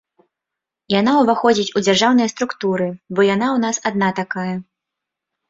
Яна 0.99 1.11
ўваходзіць 1.17 1.65
ў 1.65 1.79
дзяржаўныя 1.87 2.31
структуры, 2.33 2.87
бо 3.15 3.27
яна 3.35 3.47
ў 3.55 3.65
нас 3.67 3.75
адна 3.93 4.09
такая. 4.23 4.55